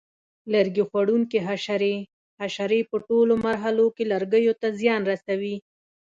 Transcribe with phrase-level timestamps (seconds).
[0.53, 1.95] لرګي خوړونکي حشرې:
[2.41, 5.55] حشرې په ټولو مرحلو کې لرګیو ته زیان رسوي.